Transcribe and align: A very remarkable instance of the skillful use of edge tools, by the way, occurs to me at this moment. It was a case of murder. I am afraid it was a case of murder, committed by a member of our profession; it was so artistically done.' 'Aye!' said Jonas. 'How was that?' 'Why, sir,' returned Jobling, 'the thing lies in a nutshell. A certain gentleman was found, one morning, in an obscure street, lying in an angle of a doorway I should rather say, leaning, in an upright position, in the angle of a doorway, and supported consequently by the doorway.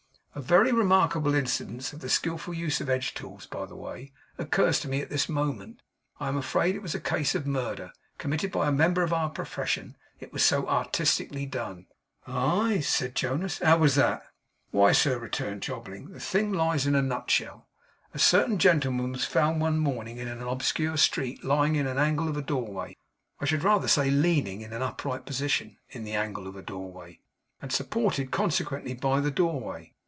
A 0.33 0.39
very 0.41 0.71
remarkable 0.71 1.35
instance 1.35 1.91
of 1.91 1.99
the 1.99 2.07
skillful 2.07 2.53
use 2.53 2.79
of 2.79 2.89
edge 2.89 3.13
tools, 3.13 3.45
by 3.45 3.65
the 3.65 3.75
way, 3.75 4.13
occurs 4.37 4.79
to 4.79 4.87
me 4.87 5.01
at 5.01 5.09
this 5.09 5.27
moment. 5.27 5.81
It 6.21 6.81
was 6.81 6.95
a 6.95 7.01
case 7.01 7.35
of 7.35 7.45
murder. 7.45 7.83
I 7.85 7.85
am 7.85 7.85
afraid 7.85 7.85
it 7.85 7.91
was 7.91 7.91
a 7.91 7.91
case 7.91 7.91
of 7.91 7.91
murder, 7.91 7.91
committed 8.17 8.51
by 8.53 8.67
a 8.69 8.71
member 8.71 9.03
of 9.03 9.11
our 9.11 9.29
profession; 9.29 9.97
it 10.21 10.31
was 10.31 10.41
so 10.41 10.69
artistically 10.69 11.45
done.' 11.45 11.87
'Aye!' 12.25 12.79
said 12.79 13.13
Jonas. 13.13 13.59
'How 13.59 13.77
was 13.79 13.95
that?' 13.95 14.25
'Why, 14.71 14.93
sir,' 14.93 15.19
returned 15.19 15.63
Jobling, 15.63 16.11
'the 16.13 16.19
thing 16.21 16.53
lies 16.53 16.87
in 16.87 16.95
a 16.95 17.01
nutshell. 17.01 17.67
A 18.13 18.19
certain 18.19 18.57
gentleman 18.57 19.11
was 19.11 19.25
found, 19.25 19.59
one 19.59 19.79
morning, 19.79 20.17
in 20.17 20.29
an 20.29 20.41
obscure 20.41 20.95
street, 20.95 21.43
lying 21.43 21.75
in 21.75 21.87
an 21.87 21.97
angle 21.97 22.29
of 22.29 22.37
a 22.37 22.41
doorway 22.41 22.95
I 23.41 23.45
should 23.45 23.65
rather 23.65 23.89
say, 23.89 24.09
leaning, 24.09 24.61
in 24.61 24.71
an 24.71 24.81
upright 24.81 25.25
position, 25.25 25.77
in 25.89 26.05
the 26.05 26.13
angle 26.13 26.47
of 26.47 26.55
a 26.55 26.61
doorway, 26.61 27.19
and 27.61 27.69
supported 27.73 28.31
consequently 28.31 28.93
by 28.93 29.19
the 29.19 29.29
doorway. 29.31 29.91